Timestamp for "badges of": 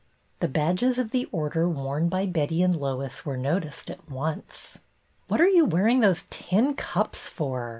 0.47-1.11